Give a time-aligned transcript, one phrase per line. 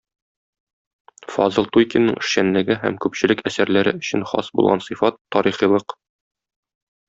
[1.33, 5.97] Фазыл Туйкинның эшчәнлеге һәм күпчелек әсәрләре өчен хас булган сыйфат- тарихилык.